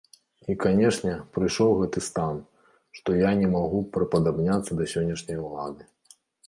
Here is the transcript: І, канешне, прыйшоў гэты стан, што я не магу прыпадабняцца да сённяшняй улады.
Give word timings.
І, 0.51 0.53
канешне, 0.63 1.11
прыйшоў 1.35 1.75
гэты 1.83 2.03
стан, 2.07 2.41
што 2.99 3.09
я 3.21 3.31
не 3.43 3.47
магу 3.55 3.87
прыпадабняцца 3.95 4.71
да 4.83 4.93
сённяшняй 4.97 5.37
улады. 5.49 5.83